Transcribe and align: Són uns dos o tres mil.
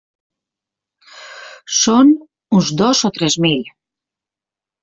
Són 1.81 2.11
uns 2.61 2.73
dos 2.83 3.05
o 3.11 3.15
tres 3.19 3.39
mil. 3.49 3.63